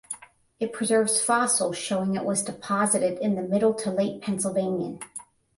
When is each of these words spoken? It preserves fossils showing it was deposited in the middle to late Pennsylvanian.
It 0.59 0.73
preserves 0.73 1.21
fossils 1.21 1.77
showing 1.77 2.15
it 2.15 2.25
was 2.25 2.41
deposited 2.41 3.19
in 3.19 3.35
the 3.35 3.43
middle 3.43 3.75
to 3.75 3.91
late 3.91 4.19
Pennsylvanian. 4.19 4.99